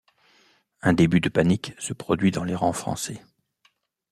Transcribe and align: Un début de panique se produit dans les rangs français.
Un 0.81 0.93
début 0.93 1.19
de 1.19 1.29
panique 1.29 1.73
se 1.77 1.93
produit 1.93 2.31
dans 2.31 2.43
les 2.43 2.55
rangs 2.55 2.73
français. 2.73 3.21